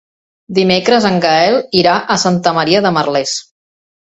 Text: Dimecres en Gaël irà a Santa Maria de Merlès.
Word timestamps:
Dimecres 0.59 1.05
en 1.09 1.19
Gaël 1.25 1.57
irà 1.81 1.99
a 2.15 2.17
Santa 2.25 2.57
Maria 2.61 2.83
de 2.87 2.97
Merlès. 2.99 3.37